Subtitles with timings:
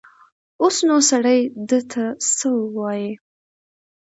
[0.61, 1.39] اوس نو سړی
[1.69, 2.03] ده ته
[2.37, 3.11] څه ووايي.